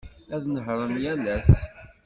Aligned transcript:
Ad 0.35 0.43
nehhṛen 0.53 0.93
yal 1.03 1.23
ass. 1.35 1.53